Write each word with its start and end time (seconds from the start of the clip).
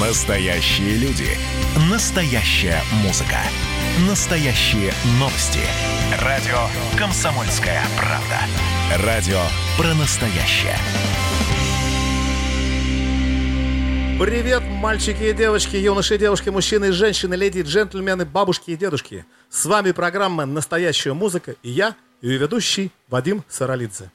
Настоящие 0.00 0.96
люди. 0.96 1.28
Настоящая 1.90 2.80
музыка. 3.04 3.36
Настоящие 4.08 4.94
новости. 5.18 5.60
Радио 6.22 6.56
«Комсомольская 6.98 7.82
правда». 7.98 9.04
Радио 9.06 9.42
про 9.76 9.92
настоящее. 9.92 10.78
Привет, 14.18 14.62
мальчики 14.80 15.24
и 15.24 15.32
девочки, 15.34 15.76
юноши 15.76 16.14
и 16.14 16.18
девушки, 16.18 16.48
мужчины 16.48 16.86
и 16.86 16.92
женщины, 16.92 17.34
леди 17.34 17.58
и 17.58 17.62
джентльмены, 17.62 18.24
бабушки 18.24 18.70
и 18.70 18.76
дедушки. 18.76 19.26
С 19.50 19.66
вами 19.66 19.92
программа 19.92 20.46
«Настоящая 20.46 21.12
музыка» 21.12 21.56
и 21.62 21.68
я, 21.68 21.94
ее 22.22 22.38
ведущий 22.38 22.90
Вадим 23.10 23.44
Саралидзе. 23.50 24.10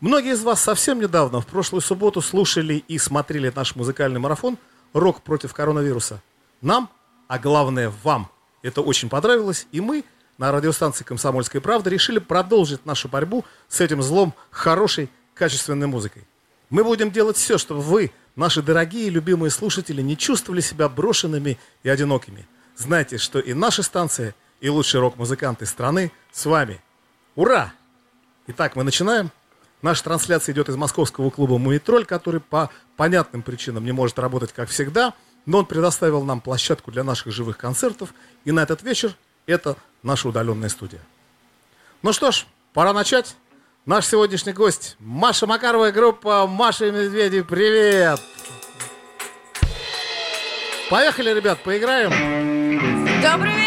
Многие 0.00 0.32
из 0.32 0.42
вас 0.42 0.62
совсем 0.62 0.98
недавно, 0.98 1.42
в 1.42 1.46
прошлую 1.46 1.82
субботу, 1.82 2.22
слушали 2.22 2.82
и 2.88 2.96
смотрели 2.96 3.52
наш 3.54 3.76
музыкальный 3.76 4.18
марафон 4.18 4.56
«Рок 4.94 5.20
против 5.20 5.52
коронавируса». 5.52 6.22
Нам, 6.62 6.88
а 7.28 7.38
главное 7.38 7.92
вам, 8.02 8.30
это 8.62 8.80
очень 8.80 9.10
понравилось, 9.10 9.66
и 9.70 9.82
мы 9.82 10.04
на 10.38 10.50
радиостанции 10.50 11.04
«Комсомольская 11.04 11.60
правда» 11.60 11.90
решили 11.90 12.18
продолжить 12.18 12.86
нашу 12.86 13.08
борьбу 13.08 13.44
с 13.68 13.80
этим 13.82 14.02
злом 14.02 14.32
хорошей, 14.50 15.10
качественной 15.34 15.86
музыкой. 15.86 16.24
Мы 16.70 16.82
будем 16.82 17.10
делать 17.10 17.36
все, 17.36 17.58
чтобы 17.58 17.82
вы, 17.82 18.10
наши 18.36 18.62
дорогие 18.62 19.08
и 19.08 19.10
любимые 19.10 19.50
слушатели, 19.50 20.00
не 20.00 20.16
чувствовали 20.16 20.60
себя 20.60 20.88
брошенными 20.88 21.58
и 21.82 21.88
одинокими. 21.88 22.48
Знайте, 22.76 23.18
что 23.18 23.38
и 23.38 23.52
наша 23.52 23.82
станция, 23.82 24.34
и 24.60 24.68
лучшие 24.68 25.00
рок-музыканты 25.00 25.66
страны 25.66 26.10
с 26.32 26.46
вами. 26.46 26.80
Ура! 27.36 27.72
Итак, 28.46 28.76
мы 28.76 28.84
начинаем. 28.84 29.30
Наша 29.84 30.02
трансляция 30.02 30.54
идет 30.54 30.70
из 30.70 30.76
московского 30.76 31.28
клуба 31.28 31.58
«Мумитроль», 31.58 32.06
который 32.06 32.40
по 32.40 32.70
понятным 32.96 33.42
причинам 33.42 33.84
не 33.84 33.92
может 33.92 34.18
работать 34.18 34.50
как 34.50 34.70
всегда, 34.70 35.12
но 35.44 35.58
он 35.58 35.66
предоставил 35.66 36.22
нам 36.22 36.40
площадку 36.40 36.90
для 36.90 37.04
наших 37.04 37.34
живых 37.34 37.58
концертов, 37.58 38.14
и 38.46 38.50
на 38.50 38.60
этот 38.60 38.82
вечер 38.82 39.14
это 39.44 39.76
наша 40.02 40.30
удаленная 40.30 40.70
студия. 40.70 41.02
Ну 42.00 42.14
что 42.14 42.30
ж, 42.30 42.46
пора 42.72 42.94
начать. 42.94 43.36
Наш 43.84 44.06
сегодняшний 44.06 44.54
гость 44.54 44.96
Маша 45.00 45.46
Макарова, 45.46 45.90
группа 45.90 46.46
Маша 46.46 46.86
и 46.86 46.90
Медведи. 46.90 47.42
Привет! 47.42 48.22
Поехали, 50.88 51.34
ребят, 51.34 51.62
поиграем. 51.62 53.20
Добрый! 53.20 53.63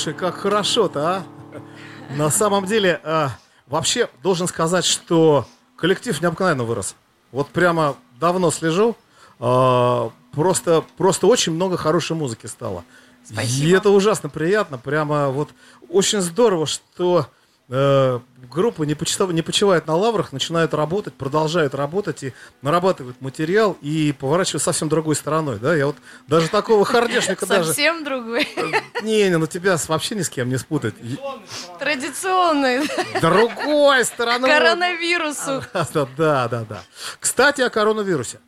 Слушай, 0.00 0.14
как 0.14 0.36
хорошо-то, 0.36 1.06
а? 1.06 1.22
На 2.16 2.30
самом 2.30 2.64
деле, 2.64 3.02
а, 3.04 3.32
вообще, 3.66 4.08
должен 4.22 4.46
сказать, 4.46 4.86
что 4.86 5.46
коллектив 5.76 6.18
необыкновенно 6.22 6.64
вырос. 6.64 6.96
Вот 7.32 7.48
прямо 7.48 7.96
давно 8.18 8.50
слежу. 8.50 8.96
а, 9.40 10.10
просто, 10.32 10.82
просто 10.96 11.26
очень 11.26 11.52
много 11.52 11.76
хорошей 11.76 12.16
музыки 12.16 12.46
стало. 12.46 12.82
И 13.28 13.34
Спасибо. 13.34 13.76
это 13.76 13.90
ужасно 13.90 14.30
приятно. 14.30 14.78
Прямо 14.78 15.28
вот 15.28 15.50
очень 15.90 16.22
здорово, 16.22 16.64
что 16.64 17.26
э, 17.68 18.20
группа 18.50 18.82
не, 18.82 18.94
почитав- 18.94 19.32
не 19.32 19.42
почивает 19.42 19.86
на 19.86 19.94
лаврах, 19.94 20.32
начинают 20.32 20.74
работать, 20.74 21.14
продолжают 21.14 21.74
работать 21.74 22.22
и 22.24 22.34
нарабатывают 22.62 23.20
материал 23.20 23.76
и 23.80 24.12
поворачивают 24.12 24.62
совсем 24.62 24.88
другой 24.88 25.16
стороной. 25.16 25.58
Да? 25.58 25.74
Я 25.74 25.86
вот 25.86 25.96
даже 26.26 26.48
такого 26.48 26.84
хардешника 26.84 27.46
даже... 27.46 27.68
Совсем 27.68 28.04
другой. 28.04 28.48
Не, 29.02 29.30
не, 29.30 29.36
ну 29.38 29.46
тебя 29.46 29.76
вообще 29.88 30.14
ни 30.14 30.22
с 30.22 30.28
кем 30.28 30.48
не 30.50 30.58
спутать. 30.58 30.94
Традиционный. 31.78 32.86
Другой 33.20 34.04
стороной. 34.04 34.50
Коронавирусу. 34.50 35.64
Да, 35.72 36.06
да, 36.16 36.48
да, 36.48 36.64
да. 36.68 36.82
Кстати, 37.18 37.62
о 37.62 37.70
коронавирусе. 37.70 38.38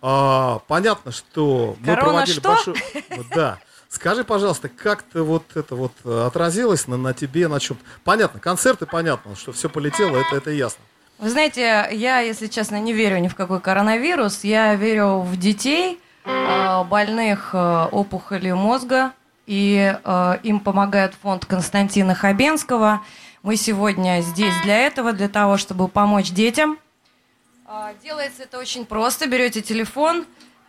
А, 0.00 0.60
понятно, 0.68 1.12
что 1.12 1.76
мы 1.80 1.86
Корона 1.86 2.02
проводили 2.02 2.38
что? 2.38 2.48
большую... 2.48 2.76
Да. 3.34 3.58
Скажи, 3.94 4.24
пожалуйста, 4.24 4.68
как 4.68 5.02
ты 5.04 5.22
вот 5.22 5.44
это 5.54 5.76
вот 5.76 5.92
э, 6.04 6.26
отразилось 6.26 6.88
на, 6.88 6.96
на 6.96 7.14
тебе, 7.14 7.46
на 7.46 7.60
чем? 7.60 7.76
Понятно, 8.02 8.40
концерты, 8.40 8.86
понятно, 8.86 9.36
что 9.36 9.52
все 9.52 9.68
полетело, 9.70 10.16
это, 10.16 10.34
это 10.34 10.50
ясно. 10.50 10.82
Вы 11.18 11.30
знаете, 11.30 11.88
я, 11.92 12.18
если 12.18 12.48
честно, 12.48 12.80
не 12.80 12.92
верю 12.92 13.18
ни 13.18 13.28
в 13.28 13.36
какой 13.36 13.60
коронавирус. 13.60 14.42
Я 14.42 14.74
верю 14.74 15.20
в 15.20 15.36
детей, 15.36 16.00
э, 16.24 16.84
больных 16.90 17.50
э, 17.52 17.88
опухолью 17.92 18.56
мозга. 18.56 19.12
И 19.46 19.94
им 20.42 20.58
помогает 20.58 21.14
фонд 21.22 21.44
Константина 21.44 22.14
Хабенского. 22.14 23.02
Мы 23.42 23.56
сегодня 23.56 24.22
здесь 24.22 24.54
для 24.62 24.78
этого, 24.78 25.12
для 25.12 25.28
того, 25.28 25.58
чтобы 25.58 25.86
помочь 25.86 26.30
детям. 26.30 26.78
А, 27.66 27.92
Делается 28.02 28.44
это 28.44 28.58
очень 28.58 28.86
просто. 28.86 29.26
Берете 29.26 29.60
телефон 29.60 30.24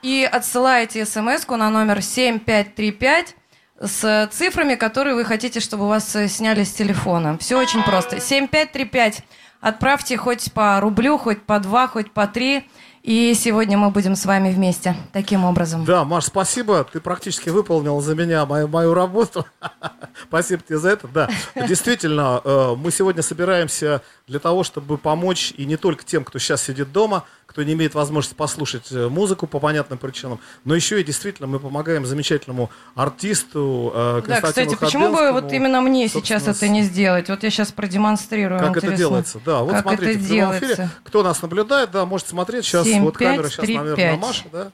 и 0.05 0.23
отсылаете 0.23 1.03
смс 1.03 1.47
на 1.47 1.71
номер 1.71 2.03
7535 2.03 3.35
с 3.81 4.29
цифрами, 4.31 4.75
которые 4.75 5.15
вы 5.15 5.25
хотите, 5.25 5.59
чтобы 5.59 5.85
у 5.85 5.87
вас 5.87 6.15
э, 6.15 6.27
сняли 6.27 6.63
с 6.63 6.73
телефона. 6.73 7.39
Все 7.39 7.59
очень 7.59 7.81
просто. 7.81 8.19
7535. 8.19 9.23
Отправьте 9.61 10.15
хоть 10.17 10.53
по 10.53 10.79
рублю, 10.79 11.17
хоть 11.17 11.41
по 11.41 11.59
два, 11.59 11.87
хоть 11.87 12.11
по 12.11 12.27
три. 12.27 12.67
И 13.01 13.33
сегодня 13.33 13.79
мы 13.79 13.89
будем 13.89 14.15
с 14.15 14.25
вами 14.25 14.51
вместе. 14.51 14.95
Таким 15.11 15.43
образом. 15.43 15.85
Да, 15.85 16.03
Маш, 16.03 16.25
спасибо. 16.25 16.83
Ты 16.83 16.99
практически 16.99 17.49
выполнил 17.49 17.99
за 17.99 18.13
меня 18.13 18.45
мою, 18.45 18.67
мою 18.67 18.93
работу. 18.93 19.45
спасибо 20.27 20.61
тебе 20.61 20.77
за 20.77 20.89
это. 20.89 21.07
Да, 21.07 21.29
действительно, 21.67 22.41
э, 22.43 22.75
мы 22.77 22.91
сегодня 22.91 23.23
собираемся 23.23 24.03
для 24.27 24.39
того, 24.39 24.63
чтобы 24.63 24.99
помочь 24.99 25.51
и 25.57 25.65
не 25.65 25.77
только 25.77 26.03
тем, 26.03 26.23
кто 26.23 26.37
сейчас 26.37 26.61
сидит 26.61 26.91
дома, 26.91 27.25
кто 27.55 27.63
не 27.63 27.71
имеет 27.71 27.95
возможности 27.95 28.35
послушать 28.35 28.91
э, 28.91 29.07
музыку 29.07 29.47
по 29.47 29.61
понятным 29.61 29.97
причинам, 29.97 30.41
но 30.65 30.75
еще 30.75 30.99
и 30.99 31.05
действительно 31.05 31.47
мы 31.47 31.61
помогаем 31.61 32.05
замечательному 32.05 32.69
артисту 32.95 33.93
э, 33.95 34.23
Да, 34.27 34.41
кстати, 34.41 34.75
почему 34.75 35.15
бы 35.15 35.31
вот 35.31 35.53
именно 35.53 35.79
мне 35.79 36.09
сейчас 36.09 36.49
это 36.49 36.67
не 36.67 36.81
сделать? 36.81 37.29
Вот 37.29 37.43
я 37.43 37.49
сейчас 37.49 37.71
продемонстрирую. 37.71 38.59
Как 38.59 38.71
это 38.71 38.87
интересно. 38.87 38.97
делается? 38.97 39.39
Да, 39.45 39.61
вот 39.61 39.71
как 39.71 39.83
смотрите, 39.83 40.11
это 40.11 40.19
в 40.19 40.27
прямом 40.27 40.57
эфире. 40.57 40.89
Кто 41.05 41.23
нас 41.23 41.41
наблюдает, 41.41 41.91
да, 41.91 42.05
может 42.05 42.27
смотреть. 42.27 42.65
Сейчас 42.65 42.87
Семь, 42.87 43.03
вот 43.03 43.15
камера 43.15 43.43
пять, 43.43 43.53
сейчас, 43.53 43.65
три, 43.65 43.77
наверное, 43.77 43.95
пять. 43.95 44.19
Маша, 44.19 44.43
да? 44.51 44.71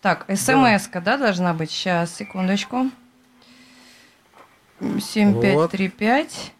Так, 0.00 0.24
смс-ка, 0.34 1.02
да, 1.02 1.18
должна 1.18 1.52
быть? 1.52 1.70
Сейчас, 1.70 2.16
секундочку. 2.16 2.90
7535. 4.80 6.52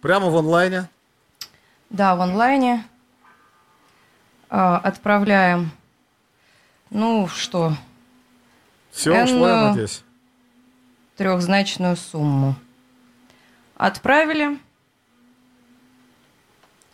Прямо 0.00 0.30
в 0.30 0.36
онлайне. 0.38 0.88
Да, 1.90 2.16
в 2.16 2.22
онлайне. 2.22 2.86
А, 4.50 4.78
отправляем. 4.78 5.70
Ну 6.90 7.28
что, 7.28 7.72
Все 8.90 9.22
ушло, 9.22 9.68
надеюсь. 9.68 10.02
трехзначную 11.16 11.96
сумму. 11.96 12.56
Отправили. 13.76 14.58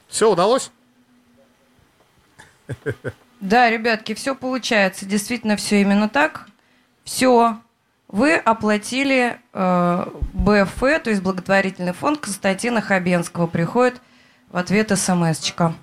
Все 0.08 0.30
удалось? 0.30 0.70
Да, 3.40 3.70
ребятки, 3.70 4.14
все 4.14 4.34
получается. 4.34 5.06
Действительно, 5.06 5.56
все 5.56 5.80
именно 5.80 6.08
так. 6.08 6.46
Все. 7.04 7.58
Вы 8.08 8.36
оплатили 8.36 9.40
э, 9.52 10.06
БФ, 10.32 10.78
то 10.78 11.10
есть 11.10 11.22
благотворительный 11.22 11.92
фонд 11.92 12.20
Константина 12.20 12.80
Хабенского. 12.80 13.46
Приходит 13.46 14.00
в 14.50 14.56
ответ 14.56 14.90
смс-чка. 14.92 15.74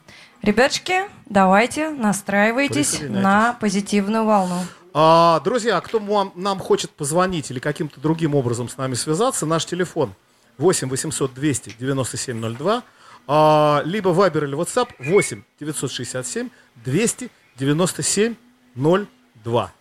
Ребятушки, 0.43 1.03
давайте 1.25 1.89
настраивайтесь 1.89 2.99
на 2.99 3.53
позитивную 3.53 4.25
волну. 4.25 4.59
А, 4.93 5.39
друзья, 5.39 5.79
кто 5.79 5.99
вам- 5.99 6.33
нам 6.35 6.59
хочет 6.59 6.91
позвонить 6.91 7.49
или 7.49 7.59
каким-то 7.59 8.01
другим 8.01 8.35
образом 8.35 8.67
с 8.67 8.75
нами 8.77 8.93
связаться, 8.95 9.45
наш 9.45 9.65
телефон 9.65 10.13
8 10.57 10.89
800 10.89 11.33
200 11.33 11.75
9702, 11.79 12.83
а, 13.25 13.81
либо 13.85 14.09
Viber 14.11 14.43
или 14.43 14.55
WhatsApp 14.57 14.89
8 14.99 15.43
967 15.61 16.49
297 16.75 18.35
02. 19.45 19.71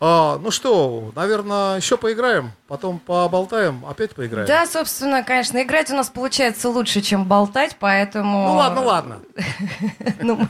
А, 0.00 0.38
ну 0.38 0.50
что, 0.50 1.12
наверное, 1.16 1.76
еще 1.76 1.96
поиграем, 1.96 2.52
потом 2.68 3.00
поболтаем, 3.00 3.84
опять 3.84 4.14
поиграем. 4.14 4.46
Да, 4.46 4.66
собственно, 4.66 5.24
конечно, 5.24 5.60
играть 5.60 5.90
у 5.90 5.96
нас 5.96 6.08
получается 6.08 6.68
лучше, 6.68 7.00
чем 7.00 7.24
болтать, 7.24 7.76
поэтому... 7.80 8.46
Ну 8.48 8.54
ладно, 8.54 8.80
ладно. 8.82 9.20
Ну, 10.20 10.36
мы 10.36 10.48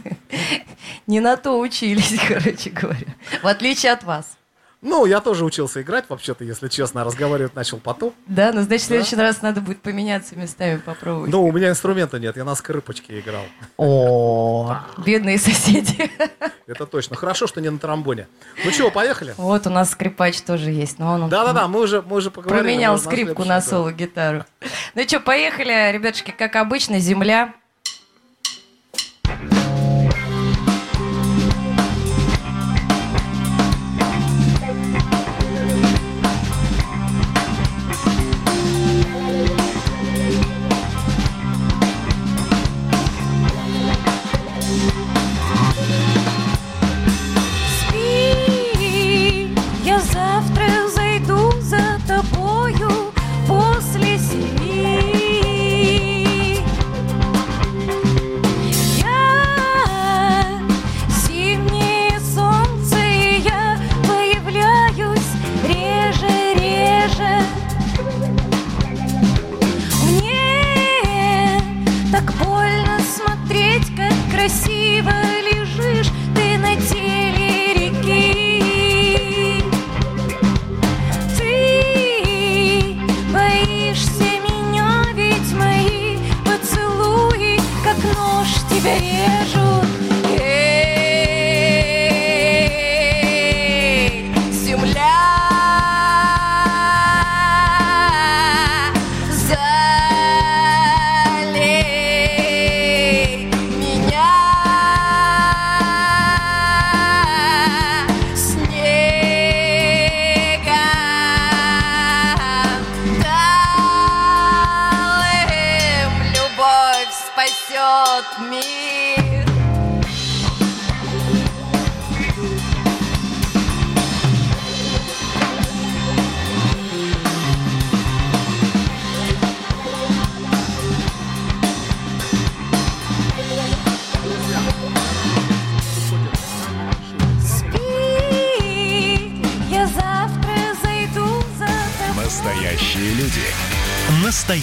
не 1.06 1.20
на 1.20 1.36
то 1.36 1.58
учились, 1.58 2.18
короче 2.28 2.70
говоря. 2.70 3.14
В 3.42 3.46
отличие 3.46 3.92
от 3.92 4.02
вас. 4.04 4.37
Ну, 4.80 5.06
я 5.06 5.20
тоже 5.20 5.44
учился 5.44 5.82
играть, 5.82 6.04
вообще-то, 6.08 6.44
если 6.44 6.68
честно, 6.68 7.02
разговаривать 7.02 7.56
начал 7.56 7.78
потом. 7.78 8.14
Да, 8.26 8.52
ну 8.52 8.62
значит, 8.62 8.84
в 8.84 8.86
следующий 8.86 9.16
раз 9.16 9.42
надо 9.42 9.60
будет 9.60 9.80
поменяться 9.82 10.36
местами, 10.36 10.76
попробовать. 10.78 11.32
Но 11.32 11.42
у 11.42 11.50
меня 11.50 11.70
инструмента 11.70 12.20
нет, 12.20 12.36
я 12.36 12.44
на 12.44 12.54
скрипочке 12.54 13.18
играл. 13.18 13.42
О, 13.76 14.78
бедные 15.04 15.38
соседи. 15.38 16.08
Это 16.68 16.86
точно. 16.86 17.16
Хорошо, 17.16 17.48
что 17.48 17.60
не 17.60 17.70
на 17.70 17.78
тромбоне. 17.78 18.28
Ну 18.64 18.70
чего, 18.70 18.90
поехали? 18.92 19.34
Вот 19.36 19.66
у 19.66 19.70
нас 19.70 19.90
скрипач 19.90 20.40
тоже 20.42 20.70
есть, 20.70 20.98
но 21.00 21.14
он 21.14 21.28
Да-да-да, 21.28 21.66
мы 21.66 21.80
уже, 21.80 22.00
мы 22.02 22.16
уже 22.16 22.30
поговорили. 22.30 22.62
променял 22.62 22.98
скрипку 22.98 23.44
на 23.44 23.60
соло-гитару. 23.60 24.44
Ну 24.94 25.02
что, 25.02 25.18
поехали, 25.18 25.90
ребятушки, 25.92 26.30
как 26.36 26.54
обычно, 26.54 27.00
земля. 27.00 27.52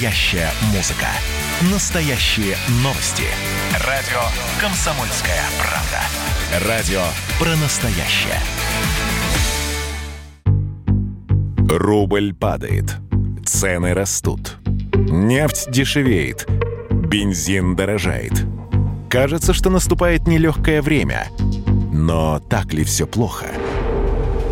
Настоящая 0.06 0.52
музыка. 0.72 1.08
Настоящие 1.74 2.56
новости. 2.84 3.24
Радио 3.88 4.22
«Комсомольская 4.62 5.42
правда». 5.58 6.70
Радио 6.70 7.02
про 7.40 7.56
настоящее. 7.56 8.40
Рубль 11.68 12.36
падает. 12.36 12.98
Цены 13.48 13.96
растут. 13.96 14.58
Нефть 14.94 15.72
дешевеет. 15.72 16.48
Бензин 16.92 17.76
дорожает. 17.76 18.46
Кажется, 19.10 19.54
что 19.54 19.72
наступает 19.72 20.28
нелегкое 20.28 20.84
время. 20.84 21.30
Но 21.92 22.40
так 22.48 22.74
ли 22.76 22.84
все 22.84 23.08
плохо? 23.08 23.48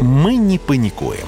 Мы 0.02 0.36
не 0.36 0.58
паникуем. 0.58 1.28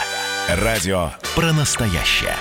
Радио 0.55 1.11
про 1.33 1.53
настоящее. 1.53 2.35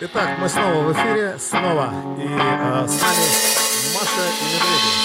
Итак, 0.00 0.38
мы 0.38 0.48
снова 0.48 0.84
в 0.84 0.92
эфире, 0.94 1.36
снова. 1.38 1.92
И 2.16 2.22
э, 2.22 2.86
с 2.88 3.02
нами 3.02 3.26
Маша 3.92 4.24
и 4.40 4.44
Медведи. 4.54 4.96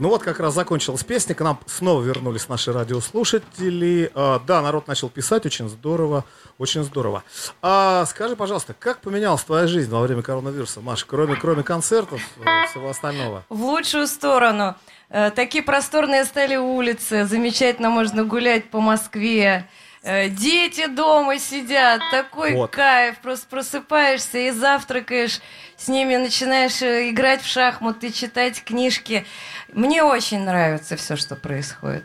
Ну 0.00 0.08
вот 0.08 0.22
как 0.22 0.40
раз 0.40 0.54
закончилась 0.54 1.04
песня, 1.04 1.34
к 1.34 1.42
нам 1.42 1.60
снова 1.66 2.00
вернулись 2.00 2.48
наши 2.48 2.72
радиослушатели. 2.72 4.10
А, 4.14 4.40
да, 4.46 4.62
народ 4.62 4.88
начал 4.88 5.10
писать, 5.10 5.44
очень 5.44 5.68
здорово, 5.68 6.24
очень 6.56 6.82
здорово. 6.84 7.22
А, 7.60 8.06
скажи, 8.06 8.34
пожалуйста, 8.34 8.74
как 8.78 9.02
поменялась 9.02 9.44
твоя 9.44 9.66
жизнь 9.66 9.90
во 9.90 10.00
время 10.00 10.22
коронавируса, 10.22 10.80
Маша, 10.80 11.04
кроме, 11.06 11.36
кроме 11.36 11.62
концертов 11.64 12.18
и 12.38 12.68
всего 12.70 12.88
остального? 12.88 13.44
В 13.50 13.62
лучшую 13.62 14.06
сторону. 14.06 14.74
Э, 15.10 15.30
Такие 15.32 15.62
просторные 15.62 16.24
стали 16.24 16.56
улицы, 16.56 17.26
замечательно 17.26 17.90
можно 17.90 18.24
гулять 18.24 18.70
по 18.70 18.80
Москве. 18.80 19.68
Э, 20.02 20.28
Дети 20.30 20.86
дома 20.86 21.38
сидят, 21.38 22.00
такой 22.10 22.54
Вот. 22.54 22.70
кайф, 22.70 23.18
просто 23.18 23.46
просыпаешься 23.48 24.38
и 24.38 24.50
завтракаешь, 24.50 25.40
с 25.76 25.88
ними 25.88 26.16
начинаешь 26.16 26.80
э, 26.80 27.10
играть 27.10 27.42
в 27.42 27.46
шахматы, 27.46 28.10
читать 28.10 28.64
книжки. 28.64 29.26
Мне 29.72 30.02
очень 30.02 30.40
нравится 30.40 30.96
все, 30.96 31.16
что 31.16 31.36
происходит. 31.36 32.04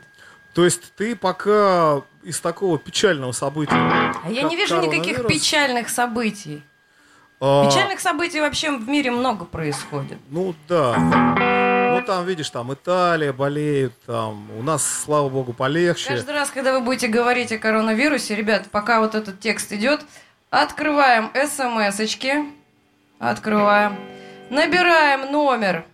То 0.54 0.66
есть 0.66 0.94
ты 0.96 1.16
пока 1.16 2.02
из 2.24 2.40
такого 2.42 2.78
печального 2.78 3.32
события... 3.32 3.74
А 3.76 4.30
я 4.30 4.44
не 4.44 4.56
вижу 4.58 4.80
никаких 4.82 5.26
печальных 5.28 5.90
событий. 5.90 6.64
а, 7.40 7.66
Печальных 7.70 8.00
событий 8.02 8.42
вообще 8.42 8.72
в 8.72 8.88
мире 8.90 9.12
много 9.12 9.46
происходит. 9.46 10.18
Ну 10.30 10.54
да. 10.68 10.96
Там, 12.06 12.26
видишь, 12.26 12.50
там 12.50 12.74
Италия 12.74 13.34
болеет, 13.34 13.94
там 14.06 14.52
у 14.58 14.62
нас, 14.62 14.86
слава 15.04 15.30
богу, 15.30 15.54
полегче. 15.54 16.10
Каждый 16.10 16.34
раз, 16.34 16.50
когда 16.50 16.74
вы 16.74 16.82
будете 16.82 17.08
говорить 17.08 17.52
о 17.52 17.58
коронавирусе, 17.58 18.36
ребят, 18.36 18.68
пока 18.72 19.00
вот 19.00 19.16
этот 19.16 19.40
текст 19.40 19.72
идет, 19.74 20.02
открываем 20.50 21.32
смс-очки, 21.34 22.54
открываем, 23.20 23.98
набираем 24.50 25.32
номер 25.32 25.86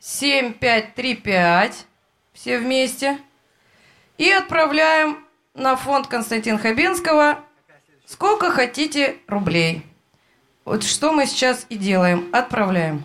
7535, 0.00 1.86
все 2.32 2.58
вместе, 2.58 3.18
и 4.18 4.30
отправляем 4.30 5.24
на 5.54 5.76
фонд 5.76 6.08
Константина 6.08 6.58
Хабенского 6.58 7.38
сколько 8.10 8.50
хотите 8.50 9.18
рублей. 9.28 9.86
Вот 10.64 10.82
что 10.82 11.12
мы 11.12 11.26
сейчас 11.26 11.64
и 11.68 11.76
делаем. 11.76 12.28
Отправляем. 12.32 13.04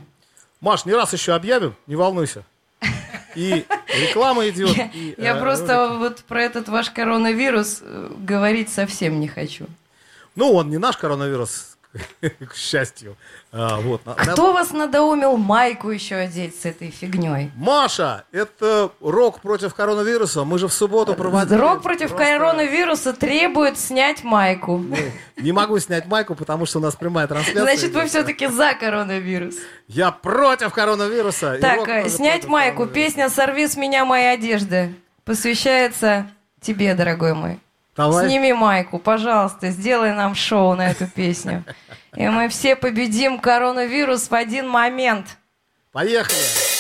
Маш, 0.62 0.86
не 0.86 0.94
раз 0.94 1.14
еще 1.14 1.34
объявим, 1.34 1.76
не 1.88 1.96
волнуйся. 1.96 2.44
И 3.36 3.66
реклама 3.88 4.48
идет. 4.50 4.76
Я, 4.76 4.90
и, 4.94 5.16
я 5.18 5.36
э, 5.36 5.40
просто 5.40 5.90
вот 5.98 6.20
про 6.20 6.44
этот 6.44 6.70
ваш 6.70 6.90
коронавирус 6.90 7.80
э, 7.82 8.12
говорить 8.18 8.70
совсем 8.70 9.20
не 9.20 9.28
хочу. 9.28 9.66
Ну, 10.36 10.52
он 10.54 10.70
не 10.70 10.78
наш 10.78 10.98
коронавирус, 10.98 11.75
к 12.50 12.56
счастью. 12.56 13.16
А, 13.52 13.80
вот. 13.80 14.06
на- 14.06 14.16
на- 14.16 14.34
Кто 14.34 14.54
вас 14.54 14.72
надоумил 14.72 15.38
майку 15.38 15.90
еще 15.90 16.16
одеть 16.16 16.60
с 16.62 16.66
этой 16.66 16.92
фигней? 16.92 17.52
Маша, 17.56 18.26
это 18.32 18.92
рок 19.02 19.40
против 19.42 19.74
коронавируса. 19.74 20.44
Мы 20.44 20.60
же 20.60 20.68
в 20.68 20.74
субботу 20.74 21.14
проводили. 21.14 21.58
Рок 21.58 21.82
против 21.82 22.10
просто- 22.10 22.38
коронавируса 22.38 23.14
требует 23.14 23.78
снять 23.80 24.24
майку. 24.24 24.84
Не 25.38 25.52
могу 25.52 25.80
снять 25.80 26.06
майку, 26.08 26.36
потому 26.36 26.66
что 26.66 26.80
у 26.80 26.82
нас 26.82 26.96
прямая 26.96 27.28
трансляция. 27.28 27.64
Значит, 27.64 27.94
вы 27.94 28.06
все-таки 28.08 28.48
за 28.48 28.74
коронавирус. 28.74 29.56
Я 29.88 30.12
против 30.12 30.74
коронавируса. 30.74 31.58
Так, 31.62 31.88
э, 31.88 32.10
снять 32.10 32.46
майку. 32.48 32.86
Песня 32.88 33.30
«Сорви 33.30 33.68
с 33.68 33.78
меня 33.78 34.06
мои 34.06 34.24
одежды» 34.26 34.94
посвящается 35.24 36.28
тебе, 36.62 36.94
дорогой 36.96 37.34
мой. 37.34 37.60
Давай. 37.96 38.28
Сними 38.28 38.54
майку, 38.54 39.00
пожалуйста, 39.00 39.70
сделай 39.70 40.14
нам 40.14 40.36
шоу 40.36 40.76
на 40.76 40.90
эту 40.92 41.08
песню. 41.08 41.64
И 42.16 42.28
мы 42.28 42.50
все 42.50 42.76
победим 42.76 43.40
коронавирус 43.40 44.30
в 44.30 44.34
один 44.34 44.68
момент. 44.70 45.38
Поехали. 45.92 46.75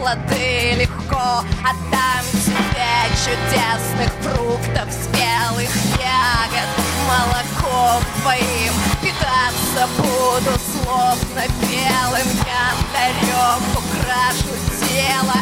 Приму 0.00 0.06
плоды 0.16 0.74
легко 0.76 1.44
Отдам 1.62 2.24
тебе 2.44 2.90
чудесных 3.24 4.12
фруктов, 4.22 4.92
спелых 4.92 5.70
ягод 5.98 6.68
Молоком 7.08 8.02
твоим 8.22 8.72
питаться 9.02 9.88
буду 9.96 10.58
словно 10.58 11.42
белым 11.60 12.28
янтарем 12.46 13.60
Украшу 13.74 14.52
тело, 14.80 15.40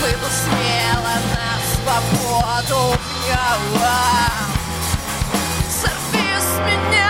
выйду 0.00 0.28
смело 0.30 1.16
на 1.34 1.48
свободу 1.74 2.96
в. 3.36 3.80
Сорви 5.70 6.30
с 6.38 6.58
меня 6.66 7.09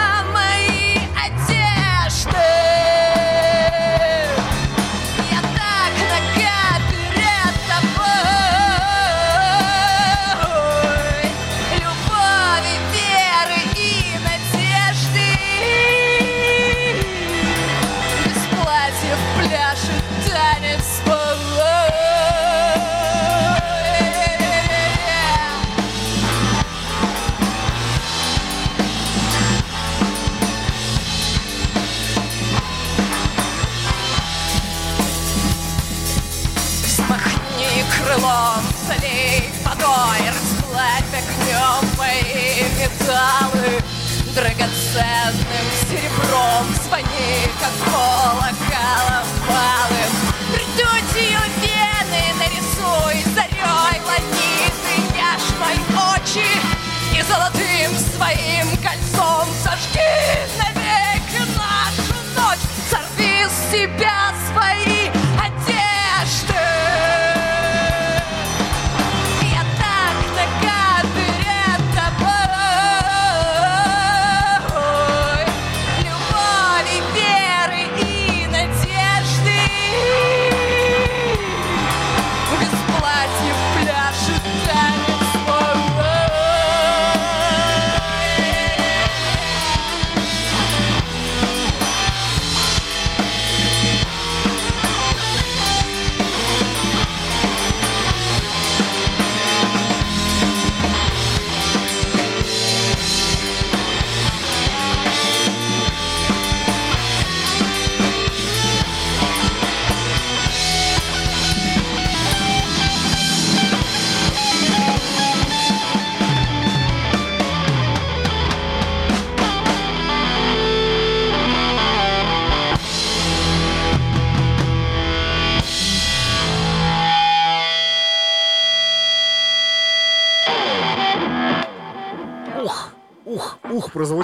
металлы 43.10 43.82
Драгоценным 44.34 45.66
серебром 45.88 46.66
Звони, 46.84 47.50
как 47.58 47.92
колоколом 47.92 49.26
малым 49.48 50.12
Ртутью 50.54 51.40
вены 51.60 52.24
нарисуй 52.38 53.24
Зарей 53.34 54.00
ланиты 54.06 54.94
няшь 55.14 55.50
мои 55.58 55.80
очи 56.14 56.46
И 57.16 57.22
золотым 57.22 57.92
своим 58.14 58.68
кольцом 58.76 59.48
Сожги 59.64 60.00
навек 60.58 61.22
нашу 61.56 62.14
ночь. 62.36 62.66
Сорви 62.88 63.46
с 63.46 63.72
себя 63.72 64.32
свои 64.48 65.08
одежды 65.36 66.79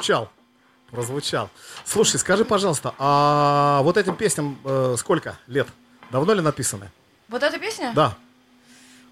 прозвучал. 0.07 0.31
Прозвучал. 0.91 1.51
Слушай, 1.85 2.19
скажи, 2.21 2.45
пожалуйста, 2.45 2.95
а 2.99 3.81
вот 3.83 3.97
этим 3.97 4.15
песням 4.15 4.59
э, 4.65 4.95
сколько 4.99 5.37
лет? 5.49 5.67
Давно 6.11 6.33
ли 6.33 6.41
написаны? 6.41 6.91
Вот 7.29 7.43
эта 7.43 7.59
песня? 7.59 7.93
Да. 7.95 8.17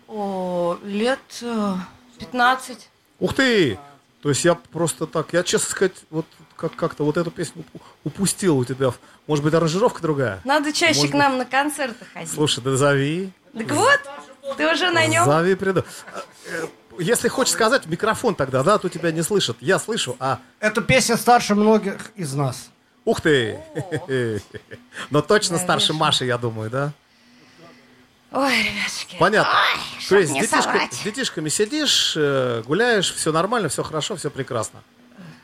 О, 0.07 0.78
лет 0.85 1.18
э, 1.42 1.74
15. 2.20 2.88
Ух 3.18 3.35
ты! 3.35 3.78
То 4.22 4.28
есть 4.28 4.44
я 4.44 4.54
просто 4.54 5.07
так, 5.07 5.33
я, 5.33 5.42
честно 5.42 5.68
сказать, 5.70 5.92
вот 6.11 6.26
как- 6.57 6.76
как-то 6.76 7.04
вот 7.04 7.16
эту 7.16 7.30
песню 7.30 7.64
уп- 7.74 7.83
упустил 8.04 8.57
у 8.59 8.64
тебя. 8.64 8.92
Может 9.26 9.44
быть, 9.44 9.52
аранжировка 9.52 10.00
другая? 10.00 10.40
Надо 10.44 10.72
чаще 10.72 11.00
Может 11.00 11.12
к 11.12 11.14
нам 11.14 11.38
на 11.38 11.44
концерты 11.44 12.04
ходить. 12.12 12.30
Слушай, 12.30 12.62
да 12.62 12.76
зови. 12.76 13.33
Так 13.52 13.70
вот, 13.72 14.00
ты 14.57 14.72
уже 14.72 14.90
на 14.92 15.07
нем. 15.07 15.24
Зови, 15.24 15.54
приду. 15.57 15.85
Если 16.98 17.28
хочешь 17.28 17.52
сказать 17.52 17.87
в 17.87 17.90
микрофон 17.90 18.35
тогда, 18.35 18.62
да, 18.62 18.78
то 18.78 18.88
тебя 18.88 19.11
не 19.12 19.22
слышат. 19.22 19.57
Я 19.61 19.78
слышу, 19.78 20.16
а 20.20 20.38
Эта 20.61 20.80
песня 20.80 21.16
старше 21.16 21.54
многих 21.54 22.12
из 22.16 22.35
нас. 22.35 22.70
ух 23.04 23.20
ты! 23.20 23.59
Но 25.11 25.20
точно 25.22 25.57
Да, 25.59 25.62
старше. 25.64 25.92
Маши, 25.92 26.24
я 26.24 26.38
думаю, 26.38 26.70
да? 26.70 26.92
Ой, 28.33 28.62
ребятушки. 28.62 29.16
Понятно. 29.18 29.52
Ой, 29.52 30.09
То 30.09 30.16
есть 30.18 30.30
с, 30.30 30.35
не 30.35 30.40
детишка- 30.40 30.88
с 30.90 30.98
детишками 31.04 31.48
сидишь, 31.48 32.14
э, 32.16 32.62
гуляешь, 32.66 33.12
все 33.14 33.30
нормально, 33.30 33.68
все 33.68 33.85
хорошо, 33.85 34.16
все 34.16 34.28
прекрасно. 34.30 34.83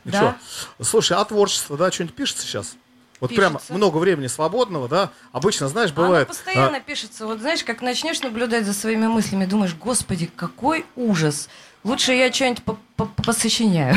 Да. 0.05 0.11
Ничего. 0.19 0.35
Слушай, 0.83 1.17
а 1.19 1.25
творчество, 1.25 1.77
да, 1.77 1.93
что-нибудь 1.93 2.17
пишется 2.17 2.43
сейчас? 2.45 2.75
Вот 3.21 3.31
Пишется. 3.31 3.75
много 3.75 3.99
времени 3.99 4.27
свободного, 4.29 4.89
да? 4.89 5.11
Обычно, 5.33 5.69
знаешь, 5.69 5.93
Оно 5.95 6.07
бывает... 6.07 6.29
постоянно 6.29 6.79
а, 6.79 6.81
пишется. 6.81 7.27
Вот 7.27 7.41
знаешь, 7.41 7.63
как 7.63 7.83
начнешь 7.83 8.21
наблюдать 8.23 8.65
за 8.65 8.73
своими 8.73 9.07
мыслями, 9.09 9.45
думаешь, 9.45 9.75
господи, 9.75 10.31
какой 10.35 10.87
ужас. 10.97 11.49
Лучше 11.85 12.13
я 12.13 12.33
что-нибудь 12.33 12.63
по- 12.63 12.79
по- 12.97 13.07
посочиняю. 13.23 13.95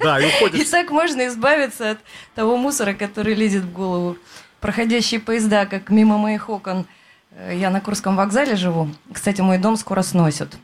да, 0.00 0.20
и 0.20 0.24
И 0.24 0.26
уходит... 0.28 0.70
так 0.70 0.90
можно 0.90 1.26
избавиться 1.28 1.92
от 1.92 1.98
того 2.34 2.56
мусора, 2.58 2.92
который 2.94 3.34
лезет 3.34 3.62
в 3.64 3.72
голову. 3.72 4.16
Проходящие 4.60 5.18
поезда, 5.20 5.66
как 5.66 5.88
мимо 5.90 6.18
моих 6.18 6.48
окон. 6.50 6.86
Э, 7.32 7.56
Я 7.56 7.70
на 7.70 7.80
Курском 7.80 8.16
вокзале 8.16 8.56
живу. 8.56 8.88
Кстати, 9.12 9.40
мой 9.40 9.58
дом 9.58 9.76
скоро 9.76 10.02
сносят. 10.02 10.54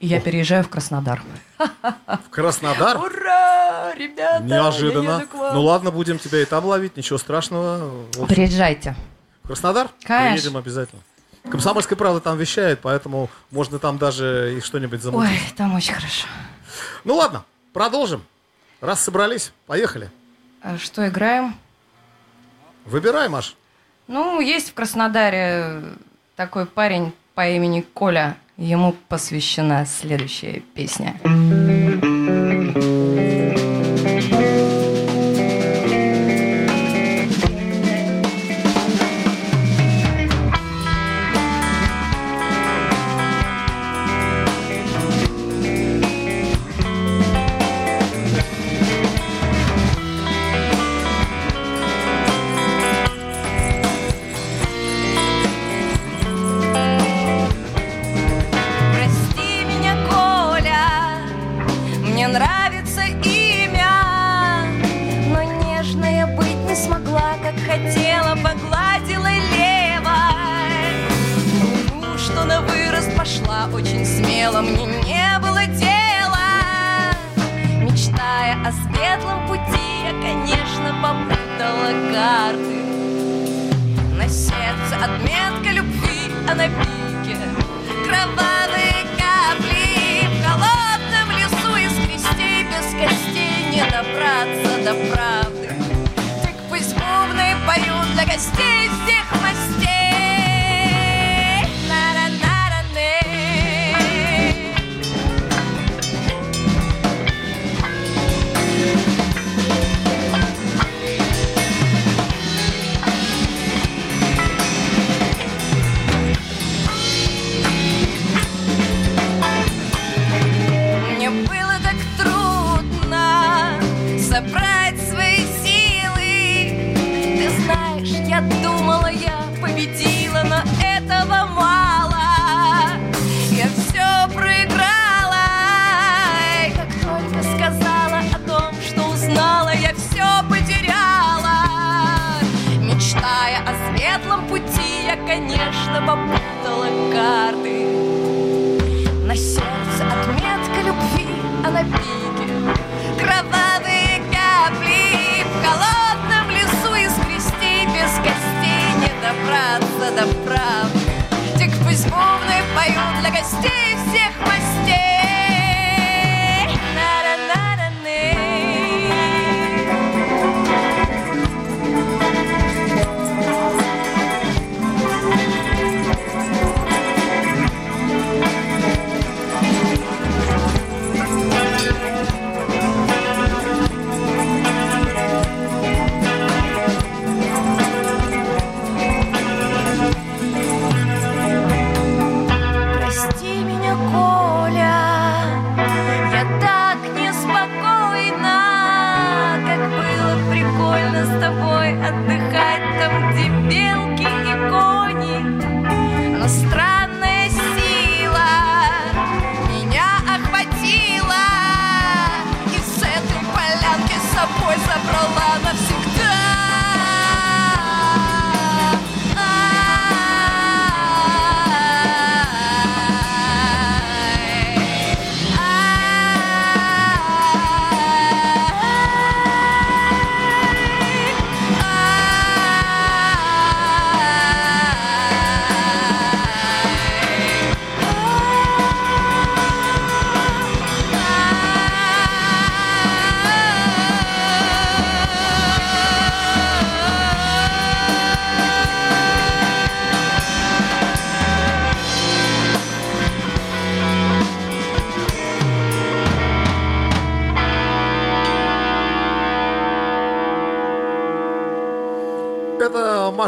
И 0.00 0.06
я 0.06 0.20
переезжаю 0.20 0.64
в 0.64 0.68
Краснодар. 0.68 1.22
В 1.58 2.30
Краснодар? 2.30 2.98
Ура, 2.98 3.94
ребята! 3.94 4.42
я 4.44 4.56
Неожиданно. 4.56 5.18
еду 5.18 5.28
к 5.28 5.34
вам. 5.34 5.54
Ну 5.54 5.62
ладно, 5.62 5.90
будем 5.90 6.18
тебя 6.18 6.42
и 6.42 6.44
там 6.44 6.64
ловить, 6.64 6.96
ничего 6.96 7.18
страшного. 7.18 8.04
Приезжайте. 8.28 8.96
В 9.42 9.48
Краснодар? 9.48 9.88
Конечно. 10.02 10.32
Приедем 10.32 10.56
обязательно. 10.56 11.02
Комсомольская 11.50 11.96
правда 11.96 12.20
там 12.20 12.38
вещает, 12.38 12.80
поэтому 12.80 13.28
можно 13.50 13.78
там 13.78 13.98
даже 13.98 14.54
и 14.56 14.60
что-нибудь 14.60 15.02
замутить. 15.02 15.30
Ой, 15.30 15.52
там 15.56 15.74
очень 15.74 15.92
хорошо. 15.94 16.26
Ну 17.04 17.14
ладно, 17.16 17.44
продолжим. 17.72 18.24
Раз 18.80 19.02
собрались, 19.02 19.52
поехали. 19.66 20.10
А 20.62 20.78
что 20.78 21.06
играем? 21.06 21.54
Выбирай, 22.86 23.28
Маш. 23.28 23.56
Ну, 24.06 24.40
есть 24.40 24.70
в 24.70 24.74
Краснодаре 24.74 25.82
такой 26.36 26.66
парень 26.66 27.14
по 27.34 27.46
имени 27.48 27.80
Коля. 27.82 28.36
Ему 28.56 28.94
посвящена 29.08 29.84
следующая 29.84 30.62
песня. 30.74 31.16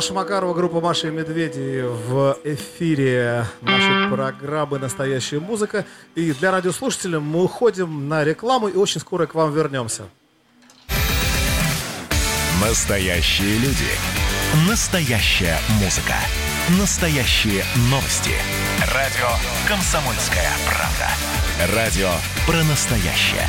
Маша 0.06 0.14
Макарова, 0.14 0.54
группа 0.54 0.80
Маши 0.80 1.08
и 1.08 1.10
Медведи 1.10 1.84
в 1.84 2.38
эфире 2.44 3.44
нашей 3.60 4.08
программы 4.08 4.78
«Настоящая 4.78 5.40
музыка». 5.40 5.84
И 6.14 6.30
для 6.30 6.52
радиослушателей 6.52 7.18
мы 7.18 7.42
уходим 7.42 8.08
на 8.08 8.22
рекламу 8.22 8.68
и 8.68 8.76
очень 8.76 9.00
скоро 9.00 9.26
к 9.26 9.34
вам 9.34 9.52
вернемся. 9.52 10.04
Настоящие 12.62 13.58
люди. 13.58 13.90
Настоящая 14.68 15.58
музыка. 15.82 16.14
Настоящие 16.78 17.64
новости. 17.90 18.30
Радио 18.94 19.28
«Комсомольская 19.66 20.52
правда». 20.68 21.74
Радио 21.74 22.10
про 22.46 22.62
настоящее. 22.62 23.48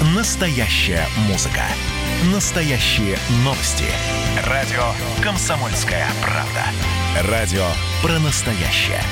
Настоящая 0.00 1.06
музыка. 1.28 1.60
Настоящие 2.32 3.18
новости. 3.44 3.84
Радио 4.46 4.94
«Комсомольская 5.22 6.06
правда». 6.22 6.64
Радио 7.30 7.66
про 8.02 8.18
настоящее. 8.18 9.02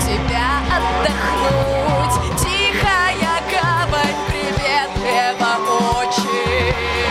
тебя 0.00 0.60
отдохнуть. 0.74 2.40
Тихая 2.40 3.42
гавань 3.50 4.16
приветливо 4.26 5.52
очень. 6.00 7.09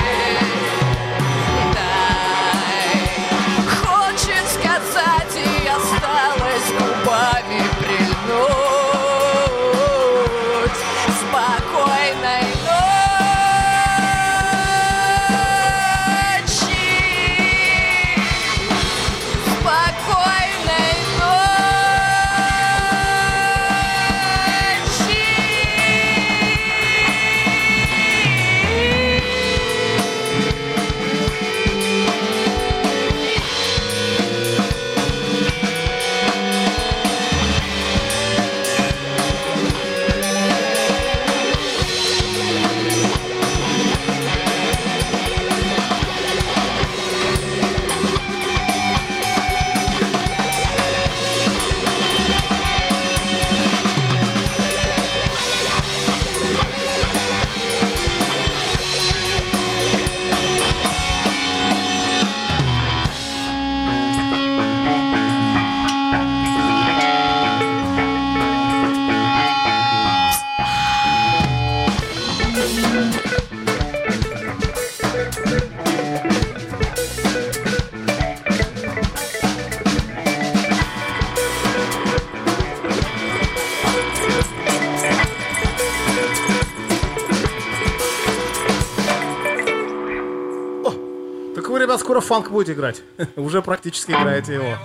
Фанк 92.29 92.51
будете 92.51 92.73
играть. 92.73 93.01
Уже 93.35 93.63
практически 93.63 94.11
играете 94.11 94.53
его. 94.53 94.77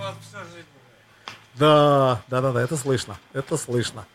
Да, 1.57 2.23
да, 2.29 2.41
да, 2.41 2.53
да, 2.53 2.63
это 2.63 2.77
слышно. 2.77 3.19
Это 3.35 3.59
слышно. 3.59 4.07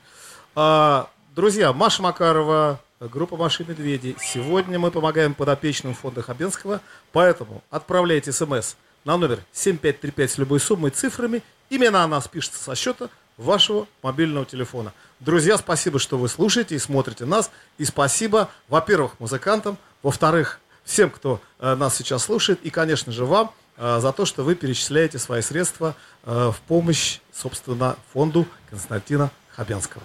А, 0.56 1.08
друзья, 1.36 1.72
Маша 1.72 2.02
Макарова, 2.02 2.82
группа 3.00 3.38
Маши 3.38 3.64
Медведи. 3.64 4.16
Сегодня 4.20 4.80
мы 4.80 4.90
помогаем 4.90 5.36
подопечным 5.36 5.94
фонда 5.94 6.24
Хабенского, 6.24 6.82
поэтому 7.12 7.62
отправляйте 7.70 8.32
смс 8.32 8.76
на 9.06 9.16
номер 9.16 9.42
7535 9.54 10.32
с 10.32 10.38
любой 10.40 10.60
суммой, 10.60 10.90
цифрами. 10.90 11.44
Именно 11.70 12.04
она 12.04 12.20
спишется 12.22 12.62
со 12.62 12.74
счета 12.74 13.10
вашего 13.38 13.86
мобильного 14.02 14.48
телефона. 14.48 14.92
Друзья, 15.20 15.60
спасибо, 15.60 16.00
что 16.00 16.18
вы 16.18 16.30
слушаете 16.30 16.74
и 16.74 16.80
смотрите 16.80 17.26
нас. 17.26 17.52
И 17.78 17.86
спасибо, 17.86 18.50
во-первых, 18.68 19.20
музыкантам, 19.20 19.78
во-вторых, 20.02 20.60
всем, 20.90 21.10
кто 21.10 21.40
э, 21.60 21.76
нас 21.76 21.96
сейчас 21.96 22.24
слушает, 22.24 22.60
и, 22.64 22.70
конечно 22.70 23.12
же, 23.12 23.26
вам, 23.26 23.52
э, 23.78 24.00
за 24.02 24.12
то, 24.12 24.26
что 24.26 24.44
вы 24.44 24.56
перечисляете 24.56 25.20
свои 25.20 25.42
средства 25.42 25.96
э, 26.26 26.52
в 26.54 26.60
помощь, 26.68 27.20
собственно, 27.32 27.96
фонду 28.12 28.48
Константина 28.70 29.30
Хабенского. 29.56 30.04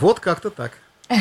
Вот 0.00 0.20
как-то 0.20 0.50
так. 0.50 0.72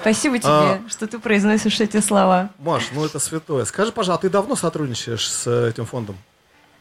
Спасибо 0.00 0.38
тебе, 0.38 0.48
А. 0.50 0.80
что 0.88 1.06
ты 1.06 1.18
произносишь 1.18 1.80
эти 1.80 2.00
слова. 2.00 2.50
Маш, 2.58 2.90
ну 2.92 3.04
это 3.04 3.18
святое. 3.18 3.64
Скажи, 3.64 3.92
пожалуйста, 3.92 4.26
ты 4.26 4.30
давно 4.30 4.56
сотрудничаешь 4.56 5.30
с 5.30 5.46
этим 5.68 5.86
фондом? 5.86 6.16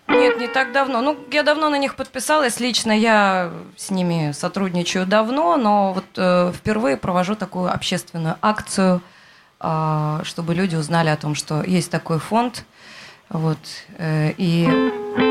Нет, 0.09 0.37
не 0.37 0.47
так 0.47 0.73
давно. 0.73 1.01
Ну, 1.01 1.17
я 1.31 1.43
давно 1.43 1.69
на 1.69 1.77
них 1.77 1.95
подписалась. 1.95 2.59
Лично 2.59 2.91
я 2.91 3.53
с 3.77 3.89
ними 3.89 4.33
сотрудничаю 4.33 5.05
давно, 5.05 5.55
но 5.55 5.93
вот 5.93 6.05
э, 6.17 6.51
впервые 6.53 6.97
провожу 6.97 7.35
такую 7.35 7.71
общественную 7.71 8.35
акцию, 8.41 9.01
чтобы 10.25 10.53
люди 10.53 10.75
узнали 10.75 11.09
о 11.09 11.17
том, 11.17 11.35
что 11.35 11.63
есть 11.63 11.89
такой 11.89 12.19
фонд. 12.19 12.65
Вот, 13.29 13.57
э, 13.97 14.33
и 14.37 14.67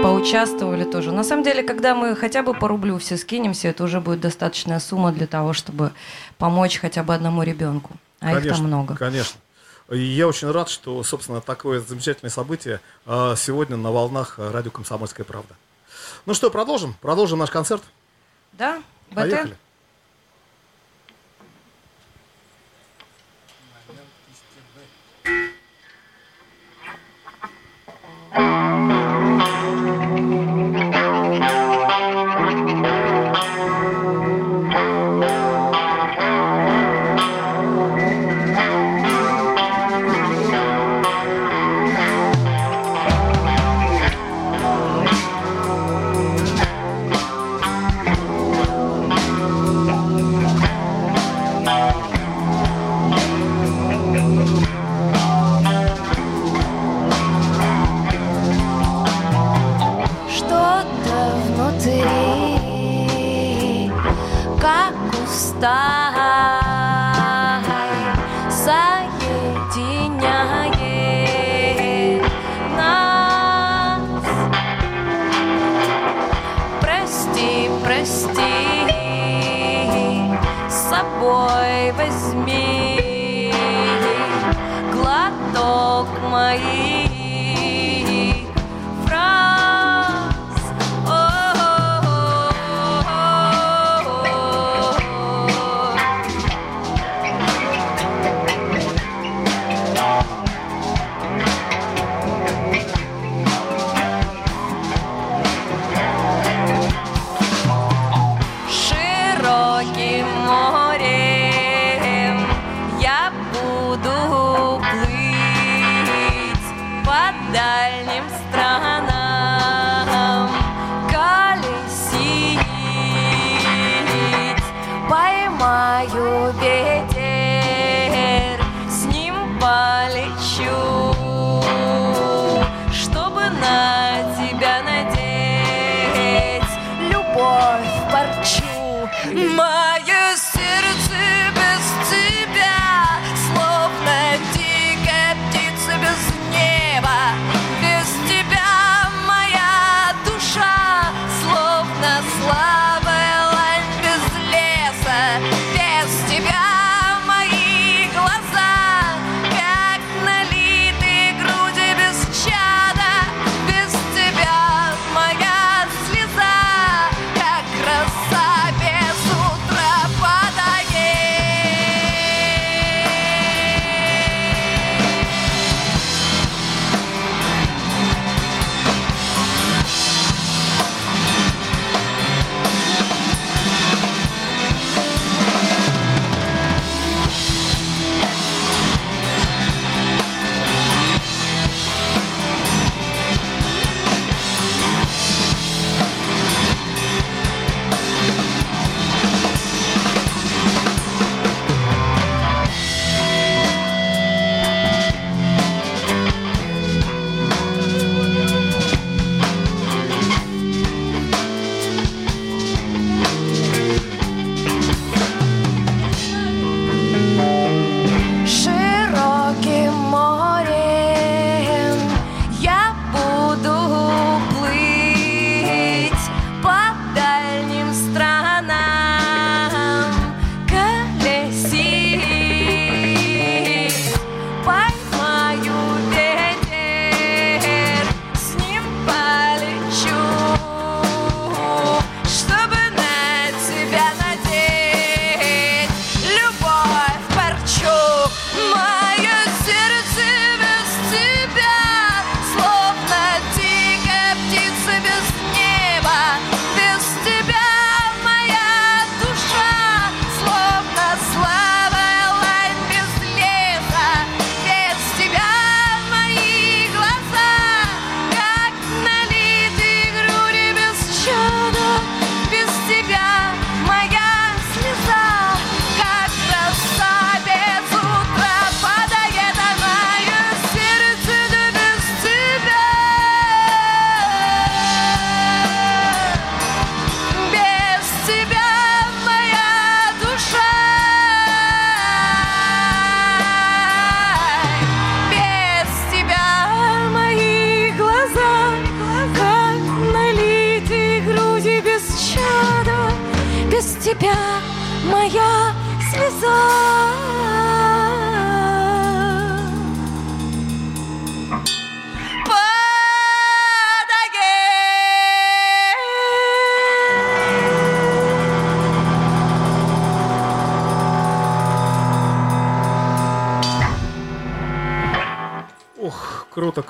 поучаствовали 0.02 0.84
тоже. 0.84 1.12
На 1.12 1.22
самом 1.22 1.44
деле, 1.44 1.62
когда 1.62 1.94
мы 1.94 2.16
хотя 2.16 2.42
бы 2.42 2.52
по 2.52 2.66
рублю 2.66 2.98
все 2.98 3.16
скинемся, 3.16 3.68
это 3.68 3.84
уже 3.84 4.00
будет 4.00 4.20
достаточная 4.20 4.80
сумма 4.80 5.12
для 5.12 5.26
того, 5.26 5.52
чтобы 5.52 5.92
помочь 6.38 6.78
хотя 6.78 7.04
бы 7.04 7.14
одному 7.14 7.42
ребенку. 7.42 7.92
А 8.20 8.38
их 8.38 8.48
там 8.48 8.64
много. 8.64 8.96
Конечно. 8.96 9.38
И 9.90 9.98
я 9.98 10.26
очень 10.26 10.50
рад, 10.50 10.68
что, 10.68 11.02
собственно, 11.04 11.40
такое 11.40 11.80
замечательное 11.80 12.30
событие 12.30 12.80
э, 13.06 13.34
сегодня 13.36 13.76
на 13.76 13.92
волнах 13.92 14.38
радио 14.38 14.70
«Комсомольская 14.70 15.24
правда». 15.24 15.54
Ну 16.24 16.34
что, 16.34 16.50
продолжим? 16.50 16.94
Продолжим 17.00 17.38
наш 17.38 17.50
концерт? 17.50 17.82
Да, 18.52 18.78
БТ? 19.10 19.16
Поехали. 19.16 19.56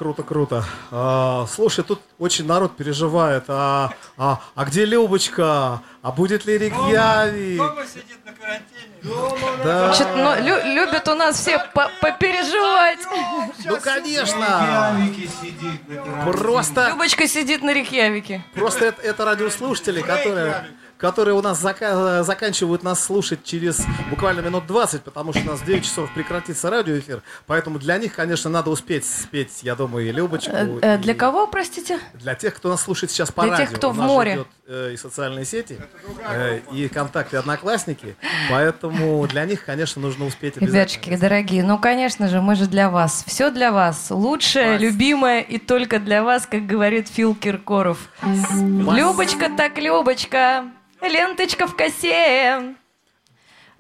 Круто, 0.02 0.22
круто. 0.24 0.64
А, 0.90 1.46
слушай, 1.48 1.84
тут 1.84 2.00
очень 2.18 2.44
народ 2.44 2.76
переживает. 2.76 3.44
А, 3.46 3.92
а, 4.18 4.40
а 4.56 4.64
где 4.64 4.84
Любочка? 4.84 5.80
А 6.02 6.10
будет 6.10 6.44
ли 6.44 6.58
Рикьяви? 6.58 7.56
сидит 7.86 8.18
на 8.26 8.32
карантине. 8.32 9.62
Да. 9.64 9.92
Чё-то, 9.94 10.16
ну, 10.16 10.44
лю- 10.44 10.74
любят 10.74 11.06
у 11.06 11.14
нас 11.14 11.36
все 11.38 11.58
по- 11.72 11.88
попереживать. 12.00 12.98
Ну, 13.64 13.78
конечно. 13.80 14.96
сидит 15.40 15.88
на 15.88 15.94
карантине. 16.02 16.32
Просто, 16.32 16.88
Любочка 16.88 17.28
сидит 17.28 17.62
на 17.62 17.72
Рикьявике. 17.72 18.44
просто 18.54 18.86
это, 18.86 19.02
это 19.02 19.24
радиослушатели, 19.24 20.00
которые, 20.02 20.64
которые 21.02 21.34
у 21.34 21.42
нас 21.42 21.60
зака- 21.62 22.22
заканчивают 22.22 22.84
нас 22.84 23.02
слушать 23.04 23.42
через 23.42 23.84
буквально 24.08 24.40
минут 24.40 24.66
20, 24.68 25.02
потому 25.02 25.32
что 25.32 25.42
у 25.42 25.46
нас 25.46 25.60
в 25.60 25.66
9 25.66 25.84
часов 25.84 26.08
прекратится 26.14 26.70
радиоэфир. 26.70 27.22
Поэтому 27.48 27.80
для 27.80 27.98
них, 27.98 28.14
конечно, 28.14 28.48
надо 28.48 28.70
успеть 28.70 29.04
спеть, 29.04 29.62
я 29.64 29.74
думаю, 29.74 30.08
и 30.08 30.12
Любочку. 30.12 30.52
Э, 30.54 30.78
э, 30.80 30.98
Для 30.98 31.12
и- 31.12 31.16
кого, 31.16 31.48
простите? 31.48 31.98
Для 32.14 32.36
тех, 32.36 32.54
кто 32.54 32.68
нас 32.68 32.82
слушает 32.82 33.10
сейчас 33.10 33.32
по 33.32 33.42
Для 33.42 33.50
радио. 33.52 33.66
тех, 33.66 33.76
кто 33.76 33.88
У 33.90 33.92
в 33.92 33.96
море. 33.98 34.34
идет, 34.34 34.46
э, 34.68 34.92
и 34.94 34.96
социальные 34.96 35.44
сети, 35.44 35.76
э, 36.30 36.60
и 36.72 36.86
ВКонтакте, 36.86 37.36
и 37.36 37.38
Одноклассники. 37.40 38.14
Поэтому 38.48 39.26
для 39.26 39.44
них, 39.44 39.64
конечно, 39.64 40.00
нужно 40.00 40.24
успеть 40.26 40.56
обязательно. 40.56 40.76
Ребятушки, 40.84 41.16
дорогие, 41.16 41.64
ну, 41.64 41.78
конечно 41.78 42.28
же, 42.28 42.40
мы 42.40 42.54
же 42.54 42.66
для 42.66 42.88
вас. 42.88 43.24
Все 43.26 43.50
для 43.50 43.72
вас. 43.72 44.06
Лучшее, 44.10 44.78
любимое 44.78 45.40
и 45.40 45.58
только 45.58 45.98
для 45.98 46.22
вас, 46.22 46.46
как 46.46 46.64
говорит 46.64 47.08
Фил 47.08 47.34
Киркоров. 47.34 47.98
Любочка 48.22 49.50
так 49.56 49.78
Любочка, 49.78 50.66
ленточка 51.02 51.66
в 51.66 51.76
косе. 51.76 52.74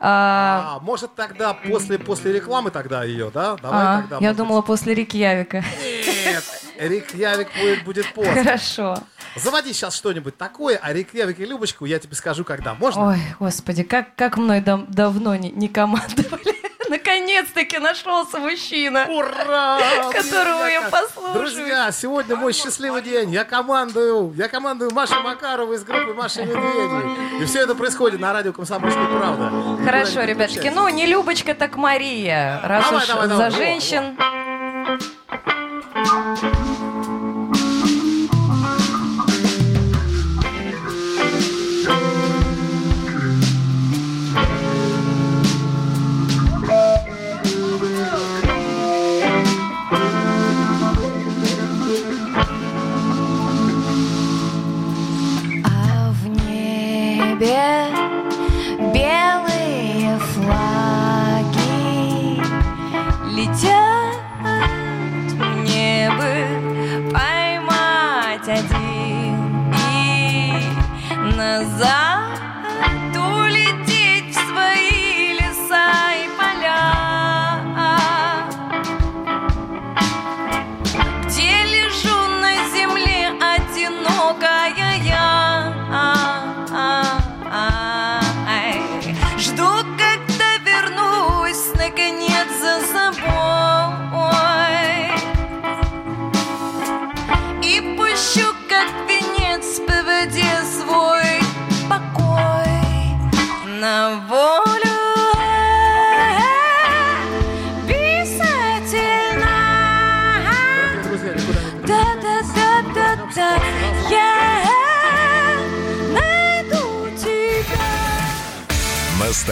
А, 0.04 0.78
А, 0.78 0.80
может 0.80 1.14
тогда 1.14 1.54
после, 1.54 1.96
после 1.96 2.32
рекламы 2.32 2.72
тогда 2.72 3.04
ее, 3.04 3.30
да? 3.32 3.54
Давай 3.56 3.80
а, 3.84 4.00
тогда. 4.00 4.16
я 4.16 4.20
может 4.20 4.36
думала 4.36 4.62
после 4.62 4.94
Рикьявика. 4.94 5.62
Нет, 5.80 6.44
Рик 6.76 7.14
Явик 7.14 7.48
будет, 7.56 7.84
будет 7.84 8.12
после. 8.12 8.42
Хорошо. 8.42 8.98
Заводи 9.36 9.72
сейчас 9.72 9.94
что-нибудь 9.94 10.36
такое, 10.36 10.76
а 10.82 10.92
Рик 10.92 11.14
Явик 11.14 11.38
и 11.38 11.44
Любочку 11.46 11.84
я 11.84 12.00
тебе 12.00 12.16
скажу, 12.16 12.44
когда. 12.44 12.74
Можно? 12.74 13.10
Ой, 13.10 13.18
господи, 13.38 13.84
как, 13.84 14.16
как 14.16 14.36
мной 14.38 14.60
дам- 14.60 14.86
давно 14.90 15.36
не, 15.36 15.50
не 15.52 15.68
командовали. 15.68 16.56
Наконец-таки 16.92 17.78
нашелся 17.78 18.38
мужчина. 18.38 19.06
Ура! 19.08 19.78
Которого 20.12 20.66
я 20.66 20.82
послушаю. 20.82 21.32
Друзья, 21.32 21.90
сегодня 21.90 22.36
мой 22.36 22.52
счастливый 22.52 23.00
день. 23.00 23.32
Я 23.32 23.44
командую, 23.44 24.34
я 24.36 24.46
командую 24.46 24.90
Машей 24.90 25.18
Макаровой 25.22 25.76
из 25.76 25.84
группы 25.84 26.12
Маши 26.12 26.42
Медведи. 26.42 27.42
И 27.42 27.46
все 27.46 27.62
это 27.62 27.74
происходит 27.74 28.20
на 28.20 28.34
радио 28.34 28.52
«Комсомольская 28.52 29.06
правда». 29.06 29.50
Хорошо, 29.82 30.24
ребятки, 30.24 30.70
ну 30.74 30.86
не 30.90 31.06
Любочка, 31.06 31.54
так 31.54 31.76
Мария. 31.76 32.60
Раз 32.62 32.84
Давай, 32.84 33.02
уж 33.02 33.08
давай, 33.08 33.28
за 33.28 33.36
давай. 33.36 33.50
Во, 33.50 33.56
женщин. 33.56 34.18
别 57.42 57.58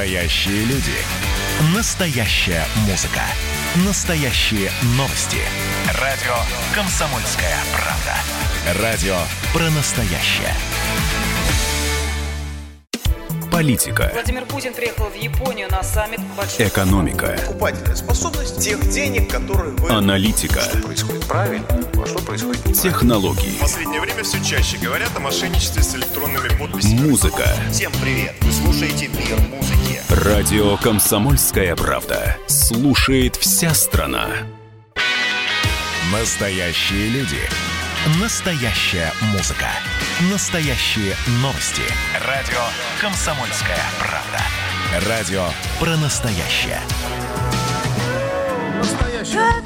Настоящие 0.01 0.65
люди. 0.65 0.97
Настоящая 1.77 2.65
музыка. 2.89 3.21
Настоящие 3.87 4.71
новости. 4.97 5.37
Радио 6.01 6.37
«Комсомольская 6.75 7.55
правда». 7.71 8.83
Радио 8.83 9.19
про 9.53 9.69
настоящее. 9.69 10.55
Политика. 13.53 14.11
Владимир 14.15 14.47
Путин 14.47 14.73
приехал 14.73 15.05
в 15.07 15.15
Японию 15.15 15.69
на 15.71 15.83
саммит 15.83 16.21
большой 16.35 16.69
Экономика. 16.69 17.37
покупательная 17.47 17.97
способность 17.97 18.59
тех 18.59 18.81
денег, 18.89 19.31
которые 19.31 19.73
вы... 19.73 19.91
Аналитика. 19.91 20.63
происходит 20.83 21.27
правильно, 21.27 21.67
а 21.69 22.07
что 22.07 22.21
происходит 22.21 22.65
неправильно. 22.65 22.91
Технологии. 22.91 23.57
В 23.57 23.61
последнее 23.61 24.01
время 24.01 24.23
все 24.23 24.43
чаще 24.43 24.79
говорят 24.79 25.11
о 25.15 25.21
мошенничестве 25.21 25.83
с 25.83 25.95
электронными 25.95 26.49
подписями. 26.57 27.01
Музыка. 27.01 27.45
Всем 27.71 27.93
привет! 28.01 28.35
Вы 28.41 28.53
слушаете 28.53 29.09
«Мир 29.09 29.37
музыки». 29.51 29.80
Радио 30.11 30.77
«Комсомольская 30.77 31.77
правда». 31.77 32.37
Слушает 32.49 33.37
вся 33.37 33.73
страна. 33.75 34.27
Настоящие 36.13 37.11
люди. 37.11 37.39
Настоящая 38.21 39.13
музыка. 39.33 39.69
Настоящие 40.33 41.15
новости. 41.41 41.83
Радио 42.27 42.59
«Комсомольская 43.01 43.79
правда». 44.01 45.09
Радио 45.09 45.45
про 45.79 45.97
настоящее. 45.97 46.81
Как 49.33 49.61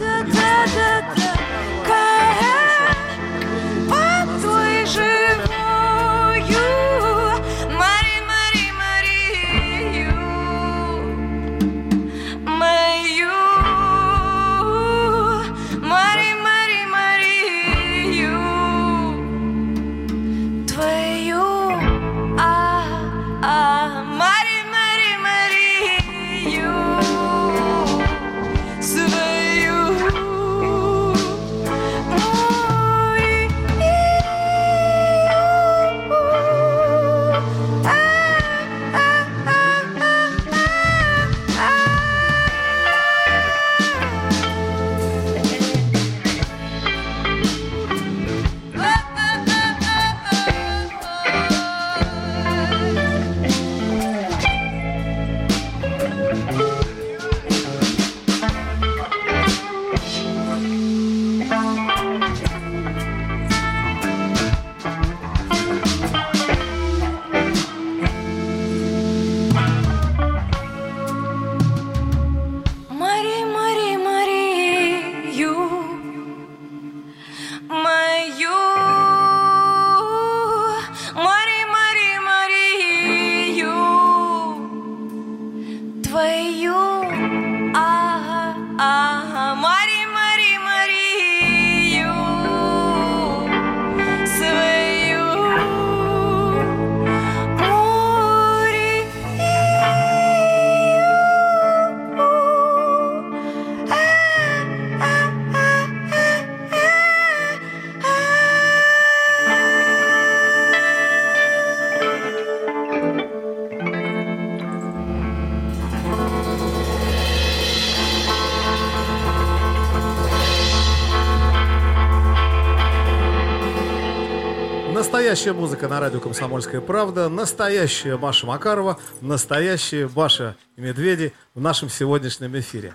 Настоящая 125.35 125.61
музыка 125.61 125.89
на 125.89 125.99
радио 125.99 126.21
«Комсомольская 126.21 126.81
правда», 126.81 127.29
настоящая 127.29 128.17
Маша 128.17 128.47
Макарова, 128.47 129.01
настоящие 129.21 130.07
Баша 130.07 130.55
и 130.77 130.81
Медведи 130.81 131.33
в 131.57 131.61
нашем 131.61 131.89
сегодняшнем 131.89 132.57
эфире. 132.61 132.95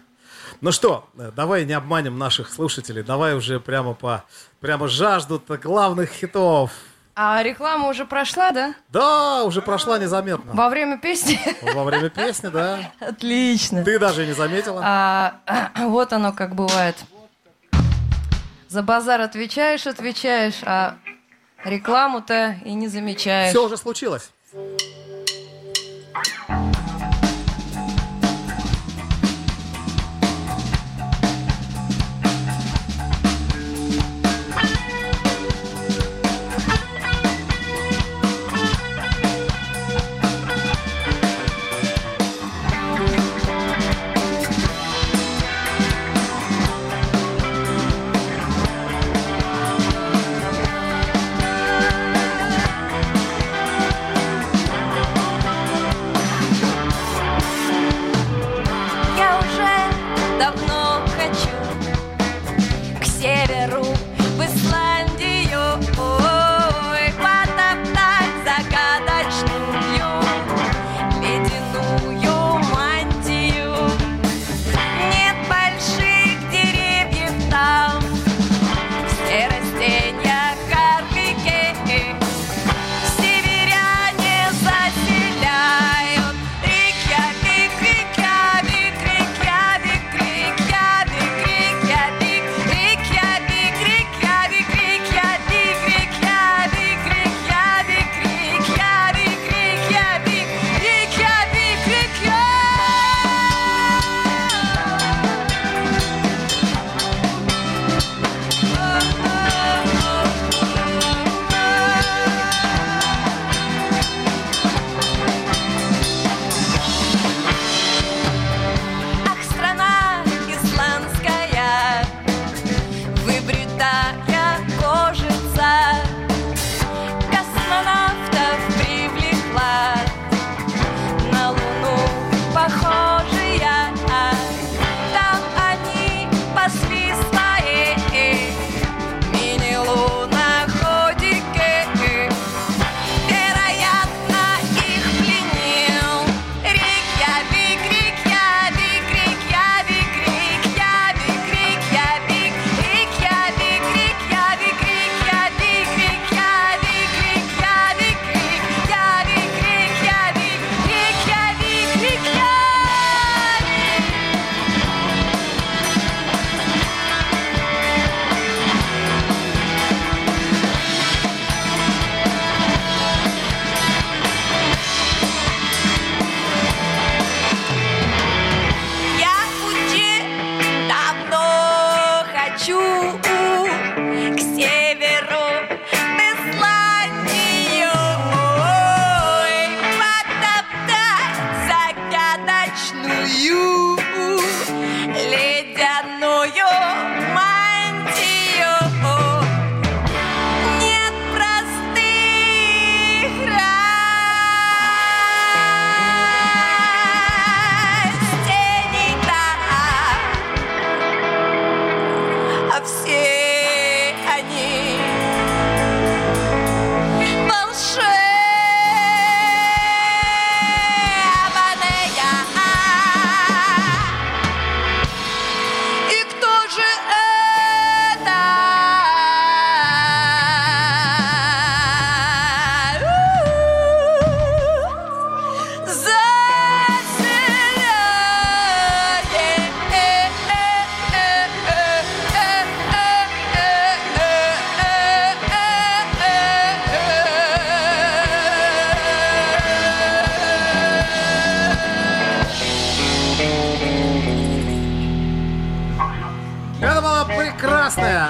Ну 0.61 0.71
что, 0.71 1.09
давай 1.35 1.65
не 1.65 1.73
обманем 1.73 2.17
наших 2.17 2.49
слушателей, 2.49 3.03
давай 3.03 3.35
уже 3.35 3.59
прямо 3.59 3.93
по 3.93 4.23
прямо 4.61 4.87
жаждут 4.87 5.49
главных 5.49 6.11
хитов. 6.11 6.71
А 7.13 7.43
реклама 7.43 7.89
уже 7.89 8.05
прошла, 8.05 8.51
да? 8.51 8.73
Да, 8.87 9.43
уже 9.43 9.61
прошла 9.61 9.99
незаметно. 9.99 10.53
Во 10.53 10.69
время 10.69 10.97
песни? 10.97 11.37
Во 11.73 11.83
время 11.83 12.07
песни, 12.07 12.47
да. 12.47 12.93
Отлично. 13.01 13.83
Ты 13.83 13.99
даже 13.99 14.25
не 14.25 14.31
заметила. 14.31 14.81
А, 14.81 15.71
вот 15.75 16.13
оно 16.13 16.31
как 16.31 16.55
бывает. 16.55 16.95
За 18.69 18.81
базар 18.81 19.19
отвечаешь, 19.19 19.85
отвечаешь, 19.87 20.61
а 20.63 20.95
рекламу-то 21.63 22.57
и 22.63 22.73
не 22.73 22.87
замечаешь. 22.87 23.51
Все 23.51 23.65
уже 23.65 23.77
случилось. 23.77 24.31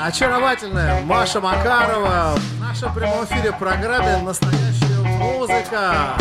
Очаровательная 0.10 1.01
Маша 1.01 1.39
Макарова 1.39 2.36
в 2.36 2.60
нашем 2.60 2.91
прямом 2.95 3.26
эфире 3.26 3.53
программе 3.53 4.18
«Настоящая 4.18 4.97
музыка». 5.20 6.18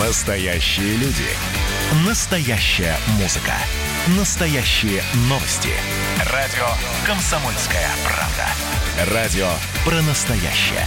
Настоящие 0.00 0.96
люди. 0.96 1.28
Настоящая 2.06 2.96
музыка. 3.20 3.52
Настоящие 4.18 5.02
новости. 5.28 5.70
Радио 6.32 6.66
«Комсомольская 7.06 7.88
правда». 8.04 9.12
Радио 9.12 9.48
про 9.84 10.00
настоящее. 10.02 10.86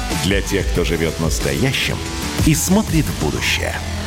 Для 0.23 0.41
тех, 0.41 0.67
кто 0.67 0.83
живет 0.83 1.19
настоящим 1.19 1.97
и 2.45 2.53
смотрит 2.53 3.05
в 3.05 3.23
будущее– 3.23 3.75